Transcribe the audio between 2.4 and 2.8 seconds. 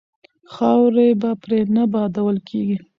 کیږي.